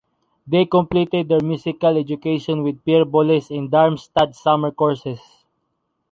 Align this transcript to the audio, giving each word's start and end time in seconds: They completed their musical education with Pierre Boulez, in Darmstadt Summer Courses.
They 0.47 0.65
completed 0.65 1.29
their 1.29 1.43
musical 1.43 1.95
education 1.95 2.63
with 2.63 2.83
Pierre 2.83 3.05
Boulez, 3.05 3.51
in 3.55 3.69
Darmstadt 3.69 4.33
Summer 4.33 4.71
Courses. 4.71 5.19